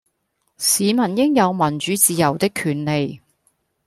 [0.57, 3.21] 市民應有民主自由的權利